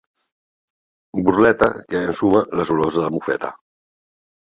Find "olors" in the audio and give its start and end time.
2.79-3.01